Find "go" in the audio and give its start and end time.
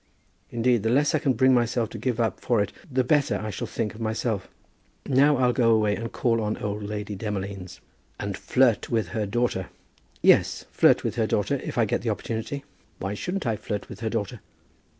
5.53-5.69